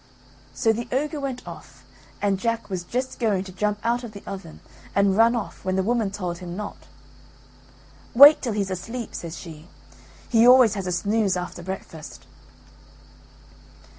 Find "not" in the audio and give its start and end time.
6.57-6.87